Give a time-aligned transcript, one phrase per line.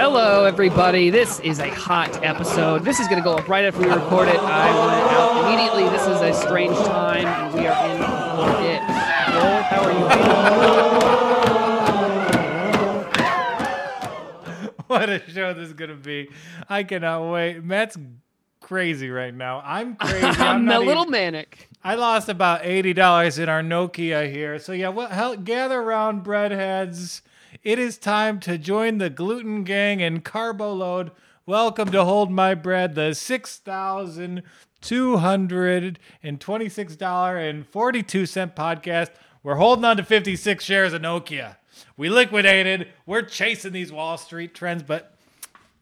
[0.00, 1.10] Hello, everybody.
[1.10, 2.84] This is a hot episode.
[2.84, 4.38] This is going to go up right after we record it.
[4.38, 5.88] I want it out immediately.
[5.88, 7.96] This is a strange time, and we are in
[8.64, 8.80] it.
[9.32, 10.04] Joel, how are you?
[14.86, 16.30] what a show this is gonna be.
[16.68, 17.64] I cannot wait.
[17.64, 17.98] Matt's
[18.60, 19.62] crazy right now.
[19.64, 20.24] I'm crazy.
[20.24, 21.68] I'm, I'm a little even- manic.
[21.82, 24.60] I lost about eighty dollars in our Nokia here.
[24.60, 27.22] So yeah, well, hell, gather around, breadheads.
[27.64, 31.10] It is time to join the gluten gang and carbo load.
[31.44, 34.44] Welcome to Hold My Bread, the six thousand
[34.80, 39.10] two hundred and twenty-six dollar and forty-two cent podcast.
[39.42, 41.56] We're holding on to fifty-six shares of Nokia.
[41.96, 42.90] We liquidated.
[43.06, 45.16] We're chasing these Wall Street trends, but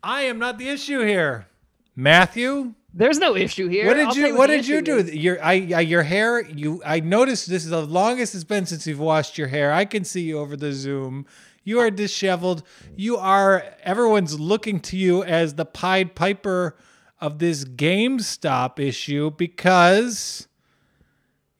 [0.03, 1.47] I am not the issue here.
[1.95, 3.87] Matthew, There's no issue here.
[3.87, 4.97] what did I'll you What did you do?
[4.97, 5.15] is.
[5.15, 6.41] Your I, I your hair.
[6.41, 9.71] You I noticed this is the longest it's been since you've washed your hair.
[9.73, 11.27] I can see you over the Zoom.
[11.63, 12.63] You are disheveled.
[12.97, 13.63] You are.
[13.83, 16.75] Everyone's looking to you as the Pied Piper
[17.21, 20.49] of this GameStop issue because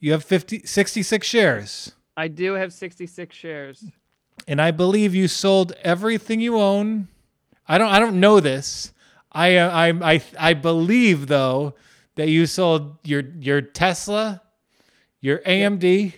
[0.01, 3.85] you have 50, 66 shares, I do have 66 shares.
[4.49, 7.09] and I believe you sold everything you own.
[7.69, 7.89] I don't.
[7.89, 8.93] I don't know this.
[9.37, 11.75] I uh, I I I believe though
[12.15, 14.41] that you sold your your Tesla,
[15.21, 16.15] your AMD.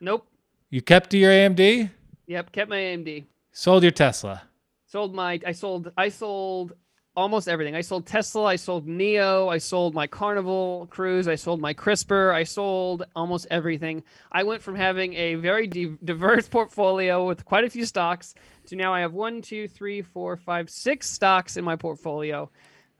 [0.00, 0.26] Nope.
[0.70, 1.90] You kept your AMD.
[2.26, 2.52] Yep.
[2.52, 3.24] Kept my AMD.
[3.52, 4.42] Sold your Tesla.
[4.86, 5.38] Sold my.
[5.46, 5.92] I sold.
[5.96, 6.72] I sold
[7.18, 7.74] almost everything.
[7.74, 8.44] I sold Tesla.
[8.44, 9.48] I sold NIO.
[9.48, 11.26] I sold my Carnival cruise.
[11.26, 12.32] I sold my CRISPR.
[12.32, 14.04] I sold almost everything.
[14.30, 18.76] I went from having a very di- diverse portfolio with quite a few stocks to
[18.76, 22.50] now I have one, two, three, four, five, six stocks in my portfolio.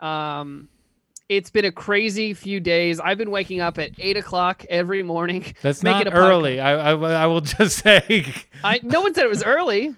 [0.00, 0.68] Um,
[1.28, 2.98] it's been a crazy few days.
[2.98, 5.54] I've been waking up at eight o'clock every morning.
[5.62, 6.58] That's making not early.
[6.58, 9.94] I, I I will just say, I no one said it was early.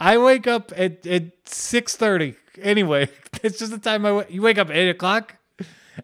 [0.00, 2.34] I wake up at at six thirty.
[2.60, 3.08] Anyway,
[3.42, 5.36] it's just the time I you wake up at eight o'clock.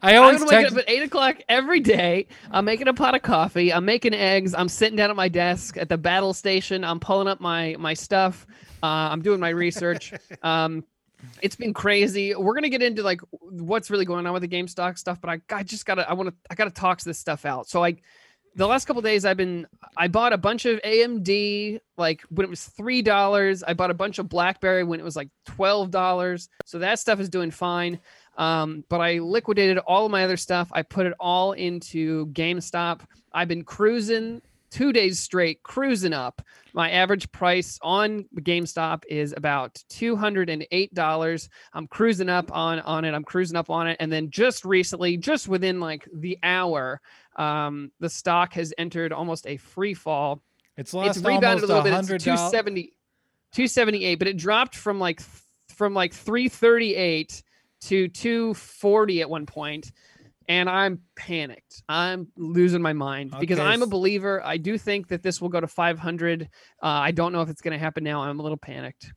[0.03, 2.27] I always gonna wake up at eight o'clock every day.
[2.51, 3.73] I'm making a pot of coffee.
[3.73, 4.55] I'm making eggs.
[4.55, 6.85] I'm sitting down at my desk at the battle station.
[6.85, 8.47] I'm pulling up my my stuff.
[8.83, 10.13] Uh, I'm doing my research.
[10.43, 10.85] um,
[11.43, 12.35] it's been crazy.
[12.35, 15.41] We're gonna get into like what's really going on with the GameStop stuff, but I,
[15.55, 17.69] I just gotta I want to I gotta talk this stuff out.
[17.69, 17.97] So I
[18.57, 22.51] the last couple days I've been I bought a bunch of AMD like when it
[22.51, 23.63] was three dollars.
[23.63, 26.49] I bought a bunch of BlackBerry when it was like twelve dollars.
[26.65, 28.01] So that stuff is doing fine.
[28.39, 30.71] Um, but I liquidated all of my other stuff.
[30.73, 33.01] I put it all into GameStop.
[33.33, 36.43] I've been cruising two days straight, cruising up.
[36.75, 41.49] My average price on GameStop is about two hundred and eight dollars.
[41.73, 43.15] I'm cruising up on on it.
[43.15, 47.01] I'm cruising up on it, and then just recently, just within like the hour,
[47.37, 50.43] um, the stock has entered almost a free fall.
[50.77, 51.93] it's lost It's rebounded a little bit.
[51.93, 52.93] It's hundred 270,
[53.53, 55.21] 278, but it dropped from like
[55.69, 57.43] from like 338
[57.83, 59.93] to 240 at one point,
[60.49, 61.83] and I'm panicked.
[61.89, 64.43] I'm losing my mind because Okay, I'm a believer.
[64.45, 66.43] I do think that this will go to 500.
[66.43, 66.47] Uh,
[66.87, 68.23] I don't know if it's going to happen now.
[68.23, 69.13] I'm a little panicked.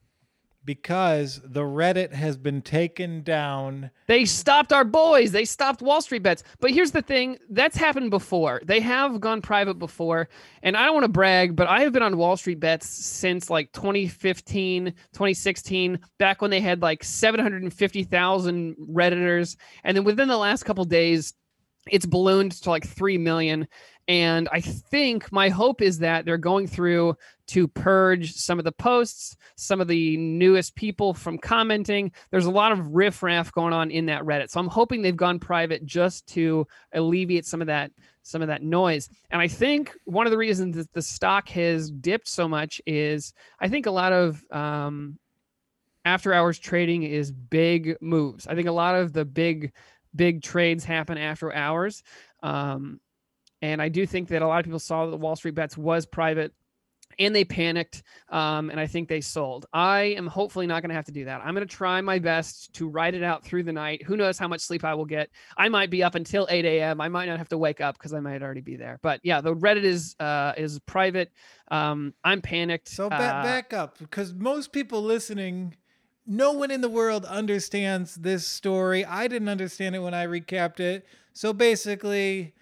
[0.69, 3.89] Because the Reddit has been taken down.
[4.05, 5.31] They stopped our boys.
[5.31, 6.43] They stopped Wall Street bets.
[6.59, 8.61] But here's the thing that's happened before.
[8.63, 10.29] They have gone private before.
[10.61, 13.49] And I don't want to brag, but I have been on Wall Street bets since
[13.49, 19.57] like 2015, 2016, back when they had like 750,000 Redditors.
[19.83, 21.33] And then within the last couple days,
[21.89, 23.67] it's ballooned to like 3 million.
[24.09, 27.15] And I think my hope is that they're going through
[27.45, 32.11] to purge some of the posts, some of the newest people from commenting.
[32.31, 34.49] There's a lot of riffraff going on in that Reddit.
[34.49, 37.91] So I'm hoping they've gone private just to alleviate some of that
[38.23, 39.09] some of that noise.
[39.29, 43.33] And I think one of the reasons that the stock has dipped so much is
[43.59, 45.19] I think a lot of um,
[46.03, 48.47] after hours trading is big moves.
[48.47, 49.71] I think a lot of the big
[50.15, 52.01] big trades happen after hours.
[52.41, 52.99] Um,
[53.61, 56.05] and I do think that a lot of people saw that Wall Street Bets was
[56.05, 56.53] private
[57.17, 58.03] and they panicked.
[58.29, 59.65] Um, and I think they sold.
[59.73, 61.41] I am hopefully not going to have to do that.
[61.43, 64.03] I'm going to try my best to ride it out through the night.
[64.03, 65.29] Who knows how much sleep I will get?
[65.57, 67.01] I might be up until 8 a.m.
[67.01, 68.99] I might not have to wake up because I might already be there.
[69.01, 71.31] But yeah, the Reddit is uh, is private.
[71.69, 72.87] Um, I'm panicked.
[72.87, 75.75] So Uh, back up because most people listening,
[76.25, 79.03] no one in the world understands this story.
[79.03, 81.05] I didn't understand it when I recapped it.
[81.33, 82.53] So basically,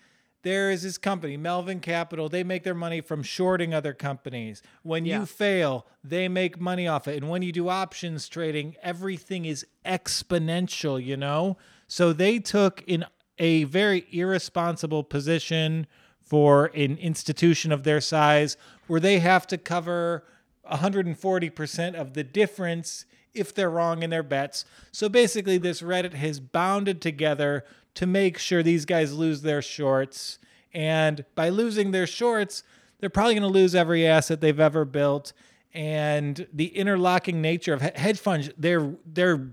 [0.47, 2.29] there is this company, Melvin Capital.
[2.29, 4.61] They make their money from shorting other companies.
[4.81, 5.19] When Yeah.
[5.19, 7.17] you fail, they make money off it.
[7.17, 11.57] And when you do options trading, everything is exponential, you know?
[11.87, 13.05] So they took in
[13.37, 15.85] a very irresponsible position
[16.21, 18.55] for an institution of their size
[18.87, 20.23] where they have to cover
[20.71, 24.63] 140% of the difference if they're wrong in their bets.
[24.93, 27.65] So basically, this Reddit has bounded together
[27.97, 30.37] to make sure these guys lose their shorts.
[30.71, 32.61] And by losing their shorts,
[32.99, 35.33] they're probably going to lose every asset they've ever built.
[35.73, 39.49] And the interlocking nature of hedge funds, they're they're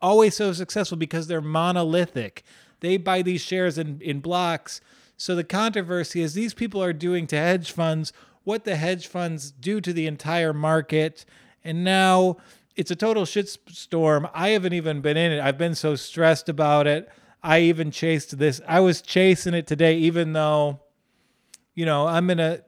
[0.00, 2.44] always so successful because they're monolithic.
[2.78, 4.80] They buy these shares in, in blocks.
[5.16, 8.12] So the controversy is these people are doing to hedge funds
[8.44, 11.24] what the hedge funds do to the entire market.
[11.64, 12.36] And now
[12.76, 14.30] it's a total shitstorm.
[14.32, 15.40] I haven't even been in it.
[15.40, 17.10] I've been so stressed about it.
[17.42, 18.60] I even chased this.
[18.66, 20.80] I was chasing it today, even though,
[21.74, 22.60] you know, I'm in a,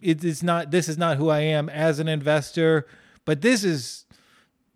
[0.00, 2.86] it is not, this is not who I am as an investor,
[3.24, 4.04] but this is,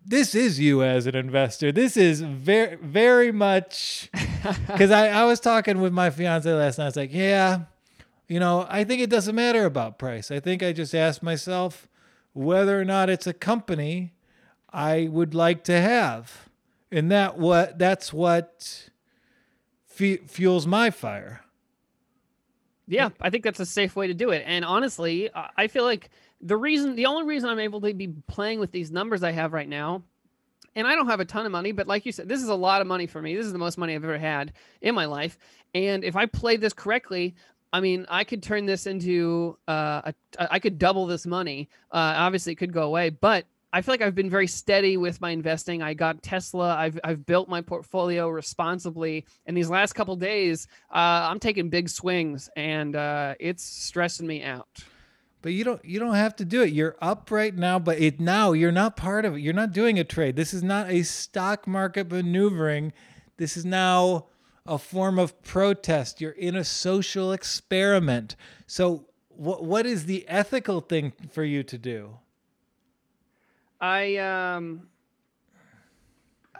[0.05, 1.71] this is you as an investor.
[1.71, 4.09] This is very, very much,
[4.67, 6.85] because I, I was talking with my fiance last night.
[6.85, 7.61] I was like, yeah,
[8.27, 10.31] you know, I think it doesn't matter about price.
[10.31, 11.87] I think I just asked myself
[12.33, 14.13] whether or not it's a company
[14.71, 16.49] I would like to have.
[16.91, 18.86] And that what that's what
[19.97, 21.41] fuels my fire.
[22.87, 24.43] Yeah, I think that's a safe way to do it.
[24.45, 26.09] And honestly, I feel like
[26.39, 29.51] the reason, the only reason I'm able to be playing with these numbers I have
[29.51, 30.03] right now,
[30.75, 32.55] and I don't have a ton of money, but like you said, this is a
[32.55, 33.35] lot of money for me.
[33.35, 35.37] This is the most money I've ever had in my life.
[35.73, 37.35] And if I play this correctly,
[37.73, 41.69] I mean, I could turn this into, uh, a, I could double this money.
[41.91, 43.45] Uh, obviously, it could go away, but
[43.77, 45.83] I feel like I've been very steady with my investing.
[45.83, 46.75] I got Tesla.
[46.75, 49.23] I've I've built my portfolio responsibly.
[49.45, 54.41] And these last couple days, uh, I'm taking big swings, and uh, it's stressing me
[54.41, 54.83] out.
[55.43, 56.73] But you don't you don't have to do it.
[56.73, 59.41] You're up right now, but it now you're not part of it.
[59.41, 60.37] You're not doing a trade.
[60.37, 62.93] This is not a stock market maneuvering.
[63.37, 64.25] This is now
[64.65, 66.19] a form of protest.
[66.19, 68.35] You're in a social experiment.
[68.65, 72.17] So what what is the ethical thing for you to do?
[73.79, 74.87] I um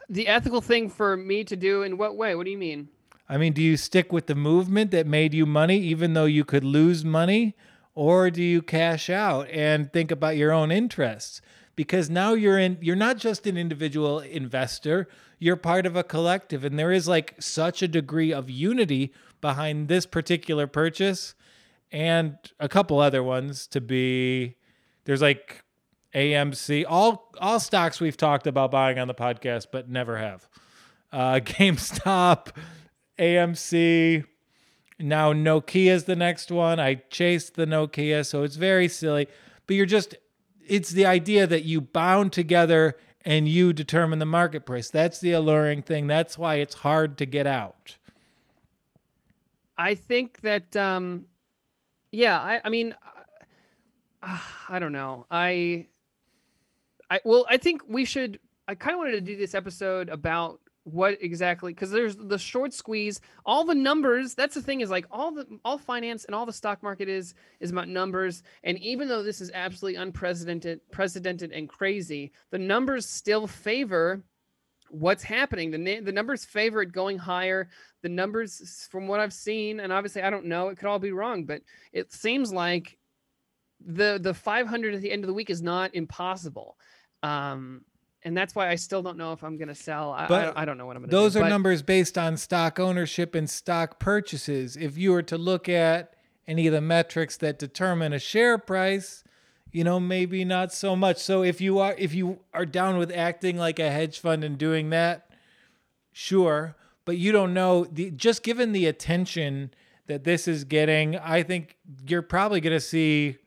[0.10, 2.36] the ethical thing for me to do in what way?
[2.36, 2.90] What do you mean?
[3.30, 6.46] I mean, do you stick with the movement that made you money even though you
[6.46, 7.56] could lose money
[7.94, 11.42] or do you cash out and think about your own interests?
[11.76, 15.08] Because now you're in you're not just an individual investor,
[15.40, 19.88] you're part of a collective and there is like such a degree of unity behind
[19.88, 21.36] this particular purchase
[21.92, 24.56] and a couple other ones to be
[25.06, 25.64] there's like
[26.18, 30.50] AMC, all all stocks we've talked about buying on the podcast, but never have.
[31.12, 32.48] Uh, GameStop,
[33.20, 34.26] AMC,
[34.98, 36.80] now Nokia is the next one.
[36.80, 39.28] I chased the Nokia, so it's very silly.
[39.68, 40.16] But you're just,
[40.66, 44.90] it's the idea that you bound together and you determine the market price.
[44.90, 46.08] That's the alluring thing.
[46.08, 47.98] That's why it's hard to get out.
[49.78, 51.26] I think that, um,
[52.12, 52.96] yeah, I, I mean,
[54.24, 55.28] uh, I don't know.
[55.30, 55.86] I
[57.10, 58.40] I well, I think we should.
[58.68, 62.74] I kind of wanted to do this episode about what exactly because there's the short
[62.74, 66.46] squeeze all the numbers that's the thing is like all the all finance and all
[66.46, 71.52] the stock market is is about numbers and even though this is absolutely unprecedented precedented
[71.52, 74.24] and crazy the numbers still favor
[74.90, 77.68] what's happening the the numbers favor it going higher
[78.02, 81.12] the numbers from what i've seen and obviously i don't know it could all be
[81.12, 81.62] wrong but
[81.92, 82.98] it seems like
[83.86, 86.78] the the 500 at the end of the week is not impossible
[87.28, 87.82] um,
[88.24, 90.12] and that's why I still don't know if I'm going to sell.
[90.12, 91.22] I, but I, I, don't know what I'm going to do.
[91.22, 94.76] Those are but, numbers based on stock ownership and stock purchases.
[94.76, 96.14] If you were to look at
[96.48, 99.24] any of the metrics that determine a share price,
[99.72, 101.18] you know, maybe not so much.
[101.18, 104.58] So if you are if you are down with acting like a hedge fund and
[104.58, 105.30] doing that,
[106.12, 109.72] sure, but you don't know the just given the attention
[110.08, 111.76] that this is getting, I think
[112.08, 113.38] you're probably going to see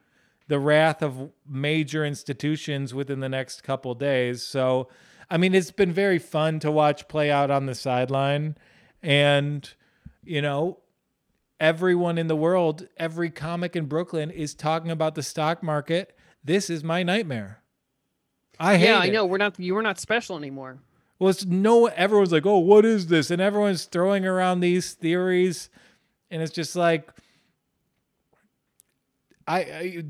[0.50, 4.42] the wrath of major institutions within the next couple days.
[4.42, 4.88] So,
[5.30, 8.56] I mean, it's been very fun to watch play out on the sideline.
[9.00, 9.72] And,
[10.24, 10.80] you know,
[11.60, 16.16] everyone in the world, every comic in Brooklyn is talking about the stock market.
[16.42, 17.62] This is my nightmare.
[18.58, 19.12] I hate Yeah, I it.
[19.12, 19.24] know.
[19.24, 20.80] We're not you were not special anymore.
[21.20, 25.70] Well, it's no everyone's like, "Oh, what is this?" and everyone's throwing around these theories
[26.30, 27.10] and it's just like
[29.50, 30.04] I,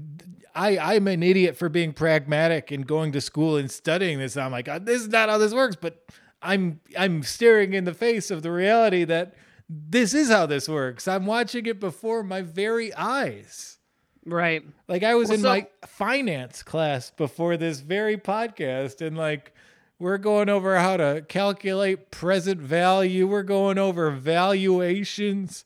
[0.54, 4.36] I, I am an idiot for being pragmatic and going to school and studying this.
[4.36, 6.04] I'm like, uh, this is not how this works, but
[6.42, 9.34] I'm I'm staring in the face of the reality that
[9.68, 11.06] this is how this works.
[11.06, 13.78] I'm watching it before my very eyes.
[14.26, 14.62] Right.
[14.88, 19.54] Like I was well, in so- my finance class before this very podcast and like
[19.98, 23.26] we're going over how to calculate present value.
[23.26, 25.64] We're going over valuations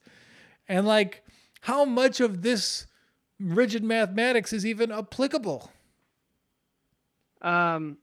[0.68, 1.22] and like
[1.62, 2.86] how much of this
[3.44, 5.70] rigid mathematics is even applicable.
[7.42, 7.98] Um,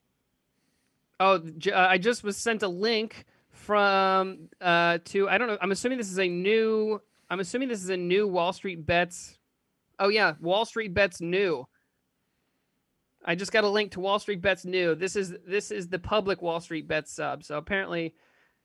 [1.19, 5.57] oh, j- uh, I just was sent a link from uh to I don't know.
[5.61, 7.01] I'm assuming this is a new.
[7.29, 9.37] I'm assuming this is a new Wall Street Bets.
[9.99, 11.67] Oh yeah, Wall Street Bets new.
[13.23, 14.95] I just got a link to Wall Street Bets new.
[14.95, 17.43] This is this is the public Wall Street Bets sub.
[17.43, 18.15] So apparently,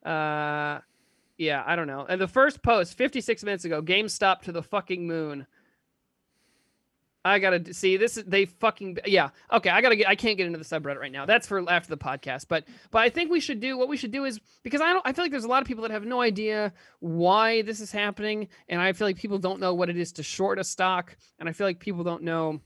[0.05, 0.81] uh,
[1.37, 2.07] yeah, I don't know.
[2.09, 5.47] And the first post, 56 minutes ago, GameStop to the fucking moon.
[7.27, 8.23] I gotta see this.
[8.27, 9.31] They fucking yeah.
[9.53, 10.09] Okay, I gotta get.
[10.09, 11.27] I can't get into the subreddit right now.
[11.27, 12.47] That's for after the podcast.
[12.49, 15.03] But but I think we should do what we should do is because I don't.
[15.05, 17.91] I feel like there's a lot of people that have no idea why this is
[17.91, 21.17] happening, and I feel like people don't know what it is to short a stock,
[21.39, 22.61] and I feel like people don't know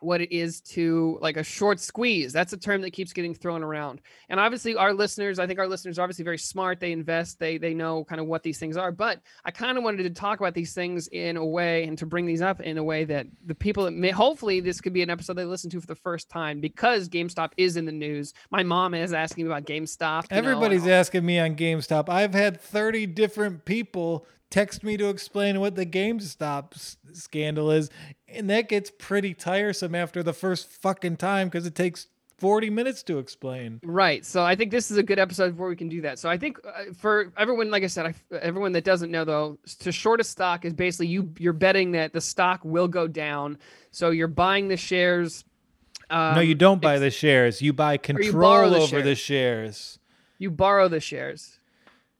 [0.00, 2.32] what it is to like a short squeeze.
[2.32, 4.00] That's a term that keeps getting thrown around.
[4.28, 6.80] And obviously our listeners, I think our listeners are obviously very smart.
[6.80, 8.92] They invest, they they know kind of what these things are.
[8.92, 12.06] But I kind of wanted to talk about these things in a way and to
[12.06, 15.02] bring these up in a way that the people that may hopefully this could be
[15.02, 18.34] an episode they listen to for the first time because GameStop is in the news.
[18.50, 20.26] My mom is asking me about GameStop.
[20.30, 22.08] Everybody's know, asking me on GameStop.
[22.08, 27.90] I've had 30 different people text me to explain what the GameStop s- scandal is,
[28.32, 32.06] and that gets pretty tiresome after the first fucking time because it takes
[32.38, 33.80] 40 minutes to explain.
[33.82, 34.24] Right.
[34.24, 36.18] So I think this is a good episode where we can do that.
[36.18, 39.58] So I think uh, for everyone, like I said, I, everyone that doesn't know though,
[39.80, 43.58] to short a stock is basically you you're betting that the stock will go down.
[43.90, 45.44] So you're buying the shares.
[46.10, 47.60] Um, no, you don't buy the shares.
[47.60, 49.98] You buy control borrow the over the shares.
[50.38, 51.58] You borrow the shares.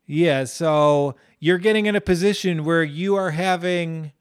[0.04, 4.12] Yeah, so you're getting in a position where you are having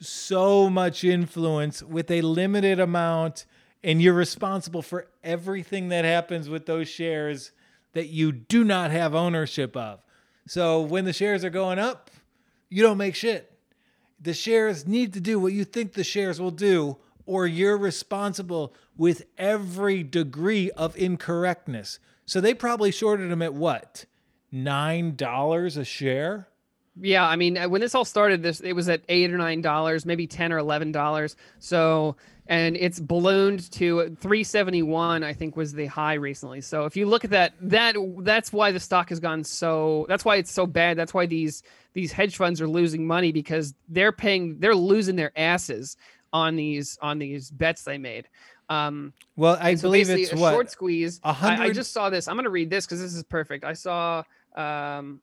[0.00, 3.46] so much influence with a limited amount
[3.82, 7.52] and you're responsible for everything that happens with those shares
[7.92, 10.02] that you do not have ownership of.
[10.46, 12.10] So when the shares are going up,
[12.68, 13.52] you don't make shit.
[14.20, 18.74] The shares need to do what you think the shares will do or you're responsible
[18.96, 21.98] with every degree of incorrectness.
[22.26, 24.04] So they probably shorted them at what?
[24.52, 26.48] nine dollars a share.
[27.00, 29.60] Yeah, I mean, uh, when this all started, this it was at eight or nine
[29.62, 31.36] dollars, maybe ten or eleven dollars.
[31.58, 32.16] So,
[32.46, 35.22] and it's ballooned to three seventy one.
[35.22, 36.60] I think was the high recently.
[36.60, 40.06] So, if you look at that, that that's why the stock has gone so.
[40.08, 40.96] That's why it's so bad.
[40.96, 45.32] That's why these these hedge funds are losing money because they're paying, they're losing their
[45.36, 45.96] asses
[46.32, 48.28] on these on these bets they made.
[48.68, 51.20] Um, well, I so believe it's a what short squeeze.
[51.24, 52.28] a I, I just saw this.
[52.28, 53.64] I'm going to read this because this is perfect.
[53.64, 54.22] I saw
[54.54, 55.20] um,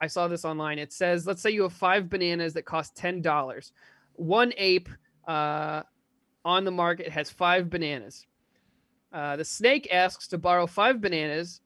[0.00, 0.78] I saw this online.
[0.78, 3.72] It says, let's say you have five bananas that cost ten dollars.
[4.14, 4.88] One ape
[5.26, 5.82] uh,
[6.44, 8.26] on the market has five bananas.
[9.12, 11.60] Uh, the snake asks to borrow five bananas,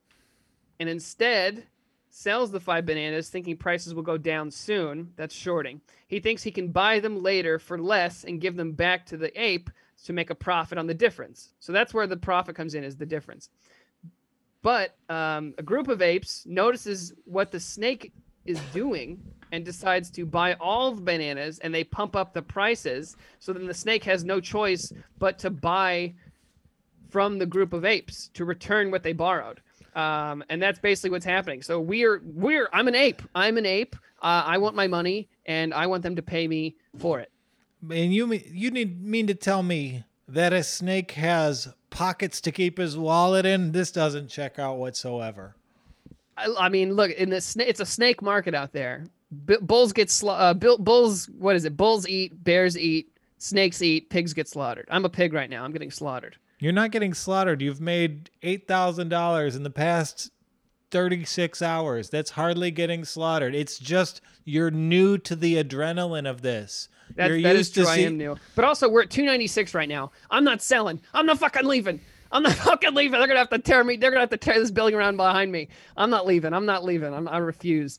[0.78, 1.66] and instead
[2.10, 5.12] sells the five bananas, thinking prices will go down soon.
[5.16, 5.80] That's shorting.
[6.08, 9.30] He thinks he can buy them later for less and give them back to the
[9.40, 9.70] ape
[10.04, 11.52] to make a profit on the difference.
[11.60, 13.50] So that's where the profit comes in, is the difference.
[14.62, 18.12] But um, a group of apes notices what the snake
[18.44, 23.16] is doing and decides to buy all the bananas and they pump up the prices.
[23.38, 26.14] So then the snake has no choice but to buy
[27.10, 29.60] from the group of apes to return what they borrowed.
[29.96, 31.62] Um, and that's basically what's happening.
[31.62, 33.22] So we're we're I'm an ape.
[33.34, 33.96] I'm an ape.
[34.22, 37.32] Uh, I want my money and I want them to pay me for it.
[37.90, 42.78] And you you need mean to tell me that a snake has pockets to keep
[42.78, 43.72] his wallet in?
[43.72, 45.54] This doesn't check out whatsoever.
[46.36, 49.04] I, I mean, look in the sna- it's a snake market out there.
[49.46, 51.26] B- bulls get sla- uh, bil- bulls.
[51.38, 51.76] What is it?
[51.76, 54.88] Bulls eat, bears eat, snakes eat, pigs get slaughtered.
[54.90, 55.64] I'm a pig right now.
[55.64, 56.36] I'm getting slaughtered.
[56.58, 57.62] You're not getting slaughtered.
[57.62, 60.30] You've made eight thousand dollars in the past
[60.90, 62.10] thirty-six hours.
[62.10, 63.54] That's hardly getting slaughtered.
[63.54, 66.88] It's just you're new to the adrenaline of this.
[67.16, 67.90] That's, you're that is used to true.
[67.90, 68.36] I see- am new.
[68.54, 70.12] But also, we're at 296 right now.
[70.30, 71.00] I'm not selling.
[71.14, 72.00] I'm not fucking leaving.
[72.32, 73.18] I'm not fucking leaving.
[73.18, 73.96] They're gonna have to tear me.
[73.96, 75.68] They're gonna have to tear this building around behind me.
[75.96, 76.52] I'm not leaving.
[76.54, 77.12] I'm not leaving.
[77.12, 77.98] I'm, I refuse.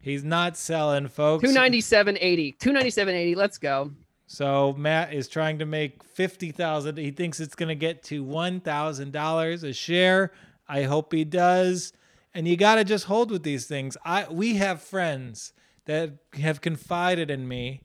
[0.00, 1.42] He's not selling, folks.
[1.44, 2.58] 297.80.
[2.58, 3.34] 297.80.
[3.34, 3.90] Let's go.
[4.28, 6.96] So Matt is trying to make fifty thousand.
[6.98, 10.32] He thinks it's going to get to one thousand dollars a share.
[10.68, 11.92] I hope he does.
[12.34, 13.96] And you got to just hold with these things.
[14.04, 15.52] I we have friends
[15.86, 17.82] that have confided in me,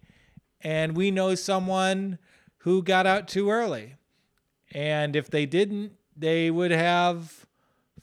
[0.63, 2.17] and we know someone
[2.59, 3.95] who got out too early.
[4.73, 7.45] And if they didn't, they would have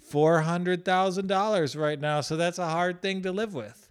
[0.01, 2.21] four hundred thousand dollars right now.
[2.21, 3.91] So that's a hard thing to live with.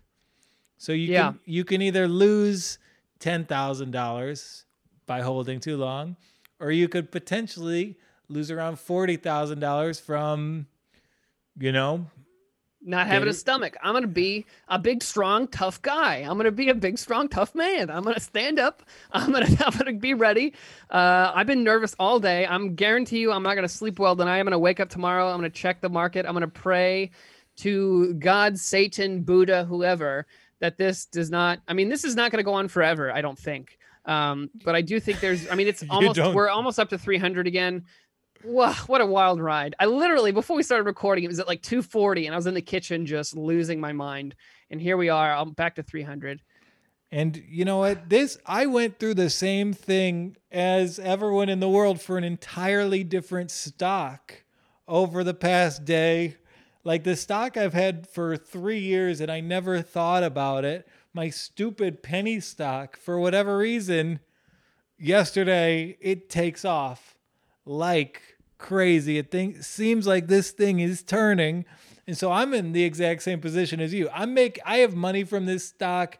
[0.78, 1.32] So you Yeah.
[1.32, 2.78] can you can either lose
[3.20, 4.66] ten thousand dollars
[5.06, 6.18] by holding too long,
[6.60, 7.98] or you could potentially
[8.30, 10.68] lose around forty thousand dollars from,
[11.58, 12.08] you know,
[12.82, 13.76] not having a stomach.
[13.82, 16.18] I'm gonna be a big, strong, tough guy.
[16.18, 17.90] I'm gonna be a big, strong, tough man.
[17.90, 18.84] I'm gonna stand up.
[19.12, 20.54] I'm gonna I'm gonna be ready.
[20.90, 22.46] Uh, I've been nervous all day.
[22.46, 24.40] I'm guarantee you I'm not gonna sleep well tonight.
[24.40, 25.28] I'm gonna wake up tomorrow.
[25.30, 26.26] I'm gonna check the market.
[26.26, 27.12] I'm gonna pray
[27.58, 30.28] to God, Satan, Buddha, whoever
[30.60, 31.60] that this does not.
[31.68, 33.12] I mean, this is not gonna go on forever.
[33.12, 33.78] I don't think.
[34.06, 35.50] Um, but I do think there's.
[35.50, 37.84] I mean, it's almost we're almost up to 300 again.
[38.44, 39.76] Wow, what a wild ride.
[39.80, 42.54] I literally, before we started recording, it was at like 240 and I was in
[42.54, 44.36] the kitchen just losing my mind.
[44.70, 46.42] And here we are, I'm back to 300.
[47.12, 48.10] And you know what?
[48.10, 53.04] This I went through the same thing as everyone in the world for an entirely
[53.04, 54.44] different stock
[54.88, 56.36] over the past day.
[56.84, 60.88] Like the stock I've had for 3 years and I never thought about it.
[61.14, 64.20] My stupid penny stock for whatever reason
[65.00, 67.17] yesterday it takes off
[67.68, 68.22] like
[68.58, 69.18] crazy.
[69.18, 71.66] It think, seems like this thing is turning.
[72.06, 74.10] And so I'm in the exact same position as you.
[74.14, 76.18] I make I have money from this stock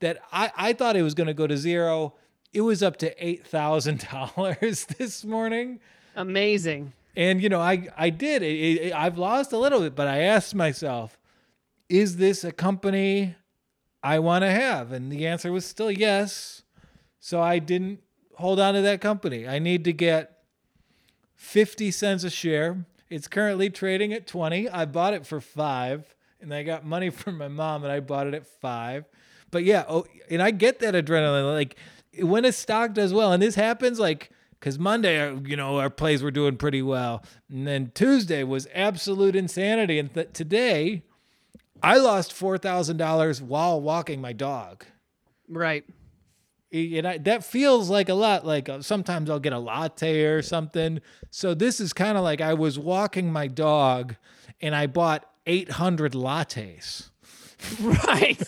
[0.00, 2.14] that I, I thought it was going to go to zero.
[2.52, 5.80] It was up to $8,000 this morning.
[6.14, 6.92] Amazing.
[7.16, 8.42] And, you know, I, I did.
[8.42, 11.18] It, it, I've lost a little bit, but I asked myself,
[11.88, 13.36] is this a company
[14.02, 14.92] I want to have?
[14.92, 16.62] And the answer was still yes.
[17.20, 18.00] So I didn't
[18.34, 19.48] hold on to that company.
[19.48, 20.35] I need to get
[21.36, 22.84] 50 cents a share.
[23.08, 24.68] It's currently trading at 20.
[24.68, 28.26] I bought it for five and I got money from my mom and I bought
[28.26, 29.04] it at five.
[29.50, 31.52] But yeah, oh, and I get that adrenaline.
[31.54, 31.76] Like
[32.20, 35.90] when a stock does well, and this happens like because Monday, uh, you know, our
[35.90, 37.22] plays were doing pretty well.
[37.50, 39.98] And then Tuesday was absolute insanity.
[39.98, 41.02] And th- today,
[41.82, 44.84] I lost $4,000 while walking my dog.
[45.48, 45.84] Right.
[46.76, 48.46] And I, that feels like a lot.
[48.46, 51.00] Like uh, sometimes I'll get a latte or something.
[51.30, 54.16] So this is kind of like I was walking my dog
[54.60, 57.10] and I bought 800 lattes.
[57.80, 58.42] Right.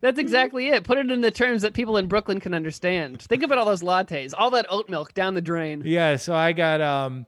[0.00, 0.84] That's exactly it.
[0.84, 3.20] Put it in the terms that people in Brooklyn can understand.
[3.20, 5.82] Think about all those lattes, all that oat milk down the drain.
[5.84, 7.26] Yeah, so I got um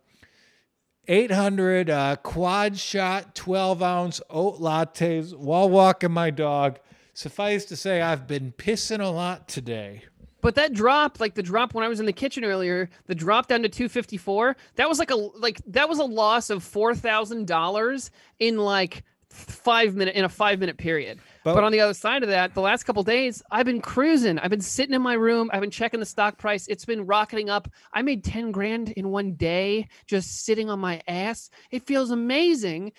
[1.07, 6.79] 800 uh, quad shot 12 ounce oat lattes while walking my dog.
[7.15, 10.05] Suffice to say, I've been pissing a lot today.
[10.41, 13.49] But that drop, like the drop when I was in the kitchen earlier, the drop
[13.49, 17.47] down to 254, that was like a like that was a loss of four thousand
[17.47, 21.19] dollars in like five minute in a five minute period.
[21.45, 24.39] But- But, on the other side of that, the last couple days, I've been cruising.
[24.39, 25.51] I've been sitting in my room.
[25.53, 26.67] I've been checking the stock price.
[26.69, 27.69] It's been rocketing up.
[27.93, 31.51] I made 10 grand in one day just sitting on my ass.
[31.71, 32.93] It feels amazing.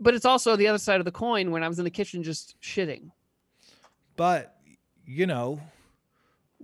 [0.00, 2.22] But it's also the other side of the coin when I was in the kitchen
[2.22, 3.10] just shitting.
[4.16, 4.56] But,
[5.06, 5.60] you know,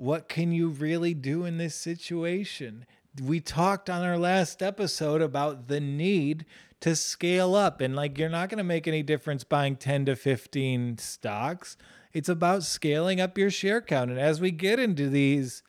[0.01, 2.87] what can you really do in this situation?
[3.23, 6.47] We talked on our last episode about the need
[6.81, 7.83] to scale up.
[7.83, 11.77] And like, you're not going to make any difference buying 10 to 15 stocks.
[12.15, 14.11] It's about scaling up your share count.
[14.11, 15.63] And as we get into these,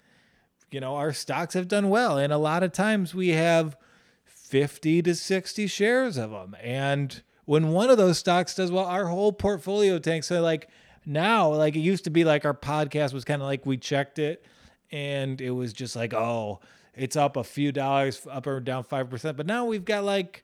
[0.71, 2.17] you know, our stocks have done well.
[2.17, 3.75] And a lot of times we have
[4.23, 6.55] 50 to 60 shares of them.
[6.63, 10.27] And when one of those stocks does well, our whole portfolio tanks.
[10.27, 10.69] So, like,
[11.05, 14.19] now, like, it used to be like our podcast was kind of like we checked
[14.19, 14.45] it
[14.91, 16.59] and it was just like, oh,
[16.93, 19.37] it's up a few dollars, up or down 5%.
[19.37, 20.43] But now we've got like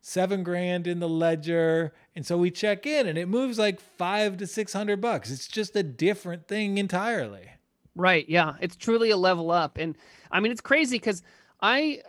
[0.00, 1.92] seven grand in the ledger.
[2.14, 5.30] And so we check in and it moves like five to 600 bucks.
[5.30, 7.50] It's just a different thing entirely.
[7.94, 8.28] Right.
[8.28, 8.54] Yeah.
[8.60, 9.76] It's truly a level up.
[9.76, 9.96] And
[10.30, 11.22] I mean, it's crazy because
[11.60, 12.00] I,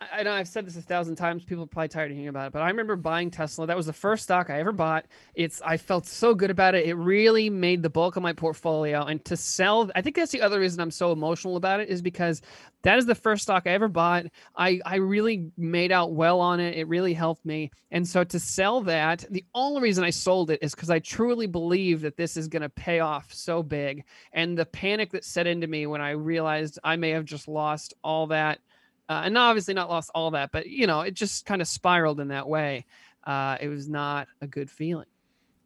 [0.00, 1.42] I know I've said this a thousand times.
[1.42, 3.66] People are probably tired of hearing about it, but I remember buying Tesla.
[3.66, 5.06] That was the first stock I ever bought.
[5.34, 6.86] It's I felt so good about it.
[6.86, 9.04] It really made the bulk of my portfolio.
[9.04, 12.00] And to sell, I think that's the other reason I'm so emotional about it is
[12.00, 12.42] because
[12.82, 14.26] that is the first stock I ever bought.
[14.56, 16.76] I I really made out well on it.
[16.76, 17.72] It really helped me.
[17.90, 21.48] And so to sell that, the only reason I sold it is because I truly
[21.48, 24.04] believe that this is going to pay off so big.
[24.32, 27.94] And the panic that set into me when I realized I may have just lost
[28.04, 28.60] all that
[29.08, 32.20] uh, and obviously not lost all that, but you know, it just kind of spiraled
[32.20, 32.86] in that way.
[33.24, 35.06] Uh, it was not a good feeling.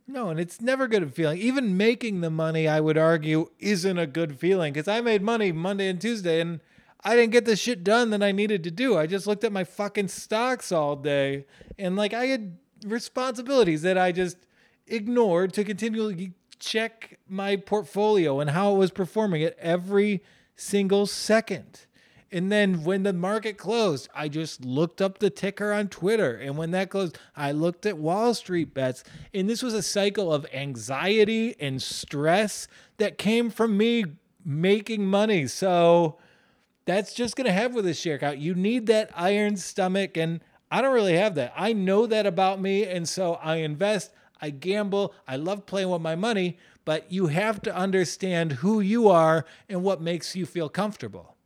[0.07, 1.38] No, and it's never good feeling.
[1.38, 5.52] Even making the money, I would argue, isn't a good feeling because I made money
[5.52, 6.61] Monday and Tuesday and
[7.05, 8.98] I didn't get the shit done that I needed to do.
[8.98, 11.46] I just looked at my fucking stocks all day
[11.78, 14.37] and like I had responsibilities that I just
[14.87, 20.22] ignored to continually check my portfolio and how it was performing at every
[20.57, 21.87] single second.
[22.33, 26.35] And then when the market closed, I just looked up the ticker on Twitter.
[26.35, 29.05] And when that closed, I looked at Wall Street bets.
[29.35, 34.07] And this was a cycle of anxiety and stress that came from me
[34.45, 35.47] making money.
[35.47, 36.16] So
[36.87, 38.38] that's just going to have with a share count.
[38.38, 40.16] You need that iron stomach.
[40.16, 40.40] And
[40.71, 41.53] I don't really have that.
[41.55, 42.87] I know that about me.
[42.87, 44.11] And so I invest.
[44.40, 45.14] I gamble.
[45.29, 49.85] I love playing with my money, but you have to understand who you are and
[49.85, 51.37] what makes you feel comfortable.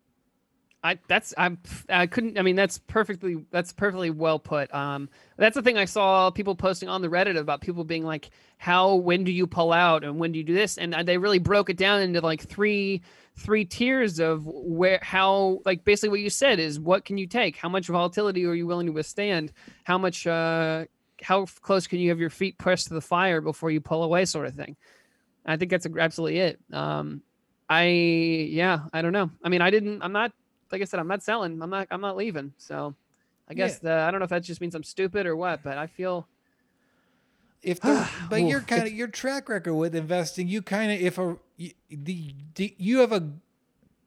[0.87, 4.73] I that's I'm I couldn't I mean that's perfectly that's perfectly well put.
[4.73, 8.31] Um that's the thing I saw people posting on the Reddit about people being like
[8.59, 10.79] how when do you pull out and when do you do this?
[10.79, 13.03] And they really broke it down into like three
[13.35, 17.57] three tiers of where how like basically what you said is what can you take?
[17.57, 19.53] How much volatility are you willing to withstand?
[19.83, 20.85] How much uh
[21.21, 24.25] how close can you have your feet pressed to the fire before you pull away
[24.25, 24.77] sort of thing?
[25.45, 26.61] I think that's absolutely it.
[26.73, 27.23] Um
[27.69, 29.33] i yeah i don't know.
[29.43, 30.31] I mean i didn't i'm not
[30.73, 31.61] like i said i'm not selling.
[31.63, 32.53] I'm not i'm not leaving.
[32.59, 32.95] So
[33.49, 33.91] i guess yeah.
[33.91, 36.27] the, i don't know if that just means i'm stupid or what but i feel
[37.63, 41.19] if the, but your kind of your track record with investing you kind of if
[41.19, 41.37] a
[41.91, 43.33] the, the you have a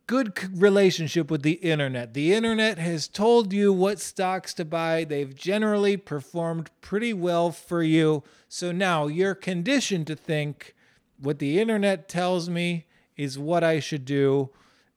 [0.07, 2.15] good relationship with the internet.
[2.15, 5.03] The internet has told you what stocks to buy.
[5.03, 8.23] They've generally performed pretty well for you.
[8.47, 10.73] So now you're conditioned to think
[11.21, 12.85] what the internet tells me
[13.17, 14.49] is what i should do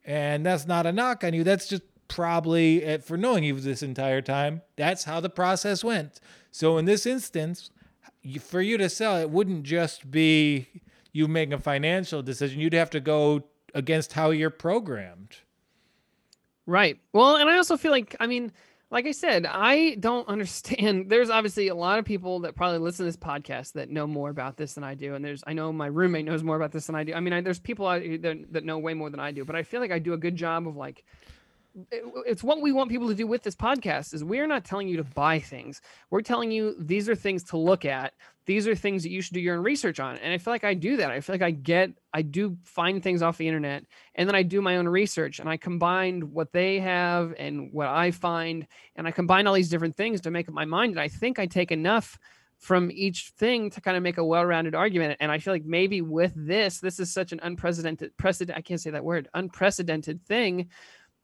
[0.04, 4.20] and that's not a knock on you that's just probably for knowing you this entire
[4.20, 7.70] time that's how the process went so in this instance
[8.40, 10.68] for you to sell, it wouldn't just be
[11.12, 12.60] you making a financial decision.
[12.60, 15.38] You'd have to go against how you're programmed.
[16.66, 16.98] Right.
[17.12, 18.52] Well, and I also feel like, I mean,
[18.92, 21.08] like I said, I don't understand.
[21.08, 24.30] There's obviously a lot of people that probably listen to this podcast that know more
[24.30, 25.14] about this than I do.
[25.14, 27.14] And there's, I know my roommate knows more about this than I do.
[27.14, 29.64] I mean, I, there's people that, that know way more than I do, but I
[29.64, 31.02] feel like I do a good job of like
[32.26, 34.98] it's what we want people to do with this podcast is we're not telling you
[34.98, 38.12] to buy things we're telling you these are things to look at
[38.44, 40.16] these are things that you should do your own research on.
[40.18, 41.10] And i feel like i do that.
[41.10, 44.42] I feel like i get i do find things off the internet and then i
[44.42, 49.06] do my own research and i combine what they have and what i find and
[49.06, 50.92] i combine all these different things to make up my mind.
[50.92, 52.18] And i think i take enough
[52.58, 55.16] from each thing to kind of make a well-rounded argument.
[55.20, 58.80] And i feel like maybe with this this is such an unprecedented precedent i can't
[58.80, 60.68] say that word unprecedented thing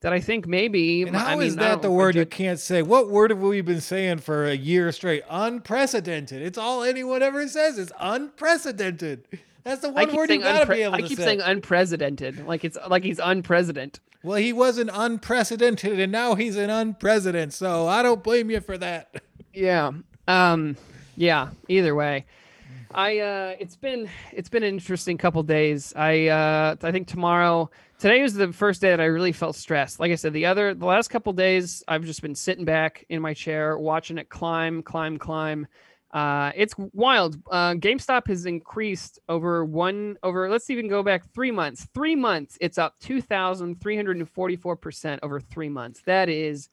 [0.01, 1.03] that I think maybe.
[1.03, 2.81] And how I mean, is that the word you can't say?
[2.81, 5.23] What word have we been saying for a year straight?
[5.29, 6.41] Unprecedented.
[6.41, 9.25] It's all anyone ever says is unprecedented.
[9.63, 11.25] That's the one word you gotta unpre- be able I to keep say.
[11.25, 13.99] saying unprecedented, like it's like he's unprecedented.
[14.23, 17.53] Well, he wasn't unprecedented, and now he's an unprecedented.
[17.53, 19.21] So I don't blame you for that.
[19.53, 19.91] Yeah.
[20.27, 20.77] Um.
[21.15, 21.49] Yeah.
[21.67, 22.25] Either way.
[22.93, 25.93] I uh it's been it's been an interesting couple days.
[25.95, 29.99] I uh I think tomorrow today was the first day that I really felt stressed.
[29.99, 33.21] Like I said, the other the last couple days I've just been sitting back in
[33.21, 35.67] my chair watching it climb, climb, climb.
[36.11, 37.37] Uh, it's wild.
[37.51, 40.49] Uh, GameStop has increased over one over.
[40.49, 41.87] Let's even go back three months.
[41.93, 46.01] Three months, it's up two thousand three hundred and forty-four percent over three months.
[46.07, 46.69] That is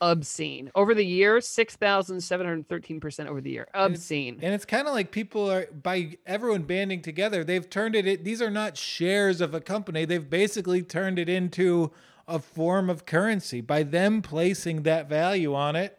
[0.00, 0.70] obscene.
[0.74, 3.68] Over the year, 6,713% over the year.
[3.74, 4.34] Obscene.
[4.42, 8.24] And it's, it's kind of like people are, by everyone banding together, they've turned it,
[8.24, 10.04] these are not shares of a company.
[10.04, 11.92] They've basically turned it into
[12.26, 13.60] a form of currency.
[13.60, 15.98] By them placing that value on it,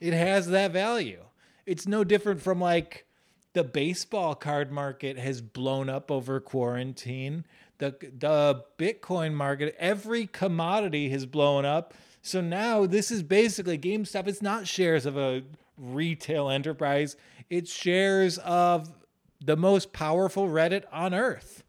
[0.00, 1.24] it has that value.
[1.66, 3.06] It's no different from like
[3.52, 7.44] the baseball card market has blown up over quarantine.
[7.78, 11.94] The, the Bitcoin market, every commodity has blown up
[12.28, 14.28] so now this is basically GameStop.
[14.28, 15.42] It's not shares of a
[15.76, 17.16] retail enterprise,
[17.50, 18.92] it's shares of
[19.40, 21.62] the most powerful Reddit on earth.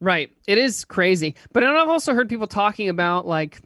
[0.00, 0.30] Right.
[0.46, 1.34] It is crazy.
[1.52, 3.60] But I've also heard people talking about like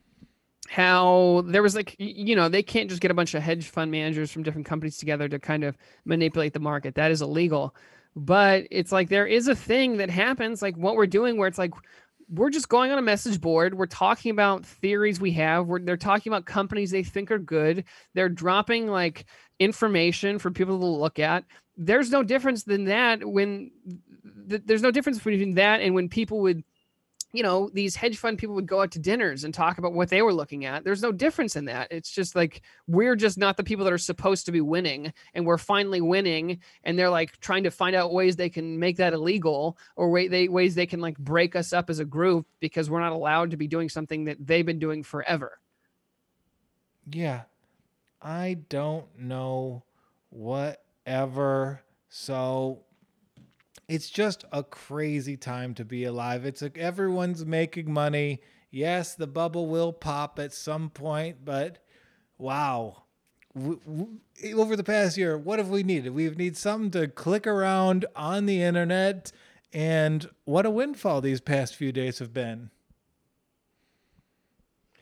[0.70, 3.90] how there was like you know they can't just get a bunch of hedge fund
[3.90, 7.74] managers from different companies together to kind of manipulate the market that is illegal
[8.14, 11.58] but it's like there is a thing that happens like what we're doing where it's
[11.58, 11.72] like
[12.30, 13.74] we're just going on a message board.
[13.74, 15.66] We're talking about theories we have.
[15.66, 17.84] We're, they're talking about companies they think are good.
[18.14, 19.26] They're dropping like
[19.58, 21.44] information for people to look at.
[21.76, 23.70] There's no difference than that when
[24.48, 26.62] th- there's no difference between that and when people would
[27.32, 30.08] you know, these hedge fund people would go out to dinners and talk about what
[30.08, 30.82] they were looking at.
[30.84, 31.88] There's no difference in that.
[31.90, 35.46] It's just like we're just not the people that are supposed to be winning, and
[35.46, 39.12] we're finally winning, and they're like trying to find out ways they can make that
[39.12, 42.90] illegal or way they ways they can like break us up as a group because
[42.90, 45.58] we're not allowed to be doing something that they've been doing forever.
[47.10, 47.42] Yeah.
[48.22, 49.82] I don't know
[50.30, 51.82] whatever.
[52.08, 52.80] So
[53.88, 56.44] it's just a crazy time to be alive.
[56.44, 58.40] It's like everyone's making money.
[58.70, 61.78] Yes, the bubble will pop at some point, but
[62.38, 63.02] wow.
[64.54, 66.14] over the past year, what have we needed?
[66.14, 69.32] We've needed something to click around on the internet,
[69.72, 72.70] and what a windfall these past few days have been.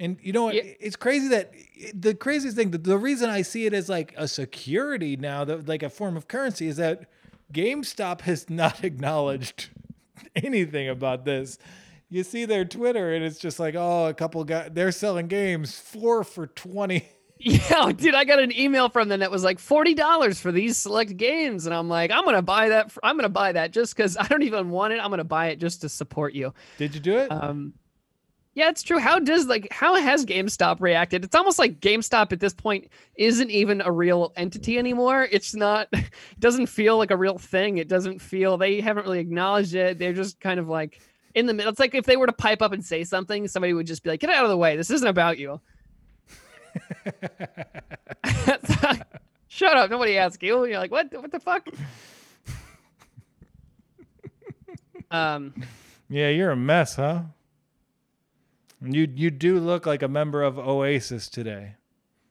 [0.00, 0.54] And you know what?
[0.54, 0.62] Yeah.
[0.81, 1.52] It's crazy that
[1.92, 5.68] the craziest thing, the, the reason I see it as like a security now, that
[5.68, 7.11] like a form of currency, is that
[7.52, 9.70] GameStop has not acknowledged
[10.37, 11.58] anything about this.
[12.11, 15.78] You see their Twitter, and it's just like, oh, a couple guys, they're selling games
[15.78, 17.06] four for 20.
[17.40, 20.76] Yeah, dude, I got an email from them that was like forty dollars for these
[20.76, 22.92] select games, and I'm like, I'm gonna buy that.
[23.00, 24.98] I'm gonna buy that just because I don't even want it.
[24.98, 26.52] I'm gonna buy it just to support you.
[26.78, 27.30] Did you do it?
[27.30, 27.74] Um,
[28.58, 28.98] yeah, it's true.
[28.98, 31.24] How does like how has GameStop reacted?
[31.24, 35.28] It's almost like GameStop at this point isn't even a real entity anymore.
[35.30, 35.86] It's not.
[35.92, 37.78] It doesn't feel like a real thing.
[37.78, 38.58] It doesn't feel.
[38.58, 39.98] They haven't really acknowledged it.
[39.98, 41.00] They're just kind of like
[41.34, 41.70] in the middle.
[41.70, 44.10] It's like if they were to pipe up and say something, somebody would just be
[44.10, 44.76] like, "Get out of the way.
[44.76, 45.60] This isn't about you."
[49.48, 49.88] Shut up!
[49.88, 50.64] Nobody asked you.
[50.64, 51.12] You're like, what?
[51.12, 51.68] What the fuck?
[55.12, 55.54] um,
[56.08, 57.22] yeah, you're a mess, huh?
[58.82, 61.74] You you do look like a member of Oasis today.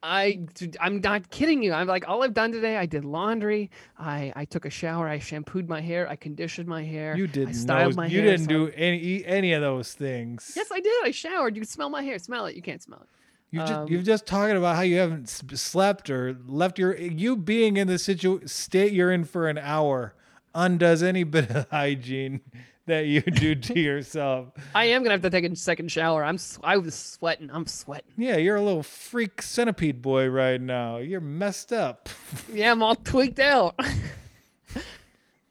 [0.02, 0.40] I
[0.80, 1.72] I'm not kidding you.
[1.72, 2.76] I'm like all I've done today.
[2.76, 3.70] I did laundry.
[3.98, 5.08] I I took a shower.
[5.08, 6.08] I shampooed my hair.
[6.08, 7.16] I conditioned my hair.
[7.16, 7.54] You didn't.
[7.54, 8.24] styled know- my you hair.
[8.24, 10.52] You didn't so- do any any of those things.
[10.54, 10.92] Yes, I did.
[11.04, 11.56] I showered.
[11.56, 12.18] You can smell my hair.
[12.18, 12.54] Smell it.
[12.56, 13.08] You can't smell it.
[13.50, 17.36] You just Um, you've just talking about how you haven't slept or left your you
[17.36, 20.14] being in the situ state you're in for an hour
[20.54, 22.40] undoes any bit of hygiene
[22.88, 24.48] that you do to yourself.
[24.74, 26.24] I am gonna have to take a second shower.
[26.24, 26.38] I'm.
[26.62, 27.50] I was sweating.
[27.52, 28.12] I'm sweating.
[28.16, 30.98] Yeah, you're a little freak centipede boy right now.
[30.98, 32.08] You're messed up.
[32.52, 33.78] Yeah, I'm all tweaked out.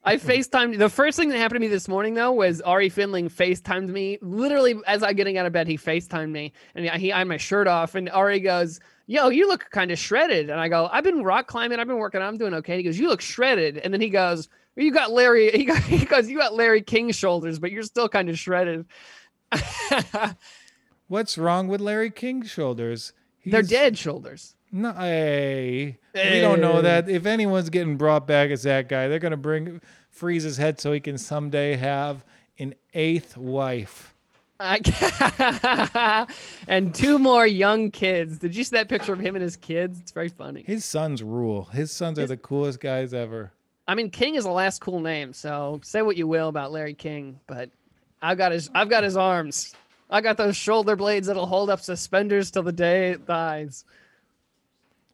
[0.03, 0.77] I FaceTimed.
[0.77, 4.17] The first thing that happened to me this morning, though, was Ari Finling FaceTimed me.
[4.21, 7.27] Literally, as I getting out of bed, he FaceTimed me, and he, he I had
[7.27, 10.87] my shirt off, and Ari goes, "Yo, you look kind of shredded." And I go,
[10.91, 11.79] "I've been rock climbing.
[11.79, 12.21] I've been working.
[12.21, 15.49] I'm doing okay." He goes, "You look shredded," and then he goes, "You got Larry."
[15.57, 18.85] He, got, he goes, "You got Larry King shoulders, but you're still kind of shredded."
[21.07, 23.13] What's wrong with Larry King's shoulders?
[23.45, 24.55] They're dead shoulders.
[24.71, 27.09] No, hey, we don't know that.
[27.09, 30.91] If anyone's getting brought back as that guy, they're gonna bring freeze his head so
[30.91, 32.25] he can someday have
[32.59, 34.13] an eighth wife.
[36.67, 38.39] And two more young kids.
[38.39, 39.99] Did you see that picture of him and his kids?
[39.99, 40.63] It's very funny.
[40.65, 41.65] His sons rule.
[41.65, 43.51] His sons are the coolest guys ever.
[43.87, 46.93] I mean, King is the last cool name, so say what you will about Larry
[46.93, 47.69] King, but
[48.21, 49.73] I've got his I've got his arms.
[50.09, 53.85] I got those shoulder blades that'll hold up suspenders till the day it dies.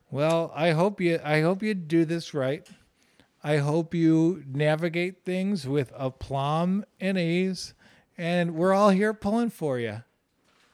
[0.09, 2.67] Well, I hope you I hope you do this right.
[3.43, 7.73] I hope you navigate things with aplomb and ease,
[8.17, 10.03] and we're all here pulling for you.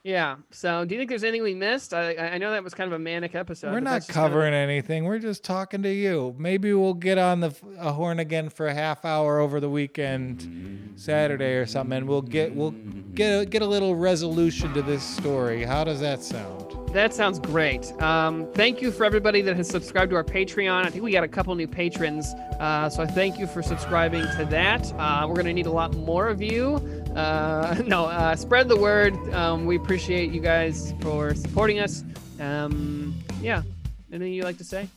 [0.02, 0.38] Yeah.
[0.50, 1.94] So, do you think there's anything we missed?
[1.94, 3.74] I I know that was kind of a manic episode.
[3.74, 5.04] we're not just kind of- covering anything.
[5.04, 6.36] We're just talking to you.
[6.40, 10.94] Maybe we'll get on the a horn again for a half hour over the weekend,
[10.96, 12.72] Saturday or something, and we'll get we'll
[13.14, 15.64] get a, get a little resolution to this story.
[15.66, 16.79] How does that sound?
[16.94, 17.92] That sounds great.
[18.02, 20.86] Um, thank you for everybody that has subscribed to our Patreon.
[20.86, 24.24] I think we got a couple new patrons, uh, so I thank you for subscribing
[24.38, 24.92] to that.
[24.98, 26.78] Uh, we're going to need a lot more of you.
[27.16, 29.14] Uh, no, uh, spread the word.
[29.34, 32.04] Um, we appreciate you guys for supporting us.
[32.40, 33.62] Um, yeah,
[34.12, 34.90] anything you like to say?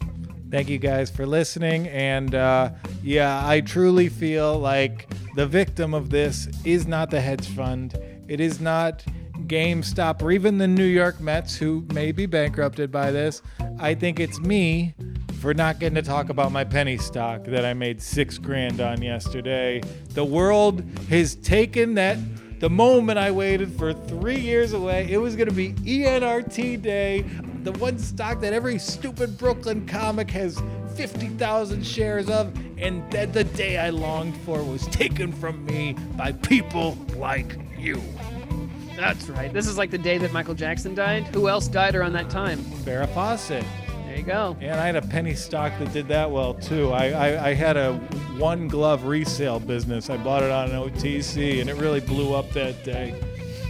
[0.51, 1.89] Thank you guys for listening.
[1.89, 2.71] And uh,
[3.03, 7.99] yeah, I truly feel like the victim of this is not the hedge fund.
[8.29, 9.05] It is not
[9.47, 13.43] GameStop or even the New York Mets, who may be bankrupted by this.
[13.79, 14.95] I think it's me
[15.41, 19.03] for not getting to talk about my penny stock that I made six grand on
[19.03, 19.83] yesterday.
[20.11, 22.19] The world has taken that.
[22.61, 27.23] The moment I waited for three years away, it was going to be ENRT Day,
[27.65, 30.63] the one stock that every stupid Brooklyn comic has
[30.95, 36.33] 50,000 shares of, and that the day I longed for was taken from me by
[36.33, 38.01] people like you.
[38.97, 39.53] That's right.
[39.53, 41.27] This is like the day that Michael Jackson died.
[41.35, 42.59] Who else died around that time?
[42.85, 43.65] Farrah Fawcett.
[44.07, 44.57] There you go.
[44.61, 46.93] And I had a penny stock that did that well too.
[46.93, 47.95] I, I, I had a
[48.39, 50.11] one glove resale business.
[50.11, 53.19] I bought it on an OTC and it really blew up that day.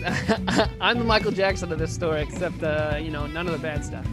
[0.81, 3.85] I'm the Michael Jackson of this story, except uh, you know none of the bad
[3.85, 4.07] stuff.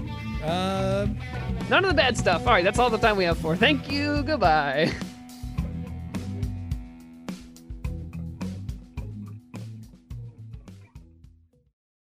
[0.43, 1.07] Uh,
[1.69, 2.47] None of the bad stuff.
[2.47, 3.55] All right, that's all the time we have for.
[3.55, 4.23] Thank you.
[4.23, 4.91] Goodbye.